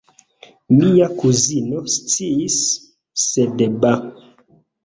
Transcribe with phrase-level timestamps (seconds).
[0.77, 2.57] Mia kuzino sciis,
[3.27, 3.93] sed ba!